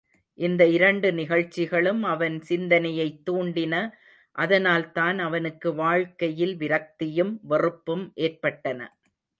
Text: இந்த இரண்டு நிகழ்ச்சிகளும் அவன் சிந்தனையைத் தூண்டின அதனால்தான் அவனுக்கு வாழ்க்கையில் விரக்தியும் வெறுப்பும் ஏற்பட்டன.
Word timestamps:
இந்த 0.39 0.65
இரண்டு 0.67 1.13
நிகழ்ச்சிகளும் 1.13 2.03
அவன் 2.03 2.41
சிந்தனையைத் 2.41 3.21
தூண்டின 3.29 3.75
அதனால்தான் 4.35 5.19
அவனுக்கு 5.19 5.75
வாழ்க்கையில் 5.75 6.57
விரக்தியும் 6.57 7.39
வெறுப்பும் 7.43 8.11
ஏற்பட்டன. 8.21 8.79